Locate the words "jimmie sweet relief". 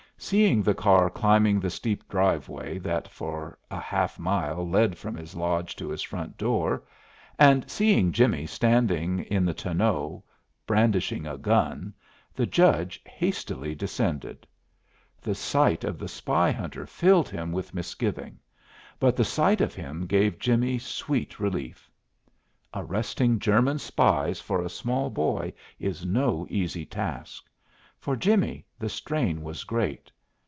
20.39-21.89